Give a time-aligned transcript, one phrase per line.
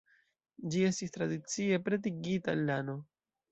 [0.75, 2.99] Ĝi estis tradicie pretigita el lano.